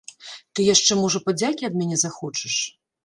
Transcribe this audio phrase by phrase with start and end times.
[0.53, 2.55] Ты яшчэ, можа, падзякі ад мяне захочаш?